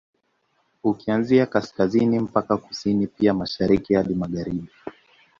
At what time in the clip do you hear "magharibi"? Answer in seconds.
4.15-4.69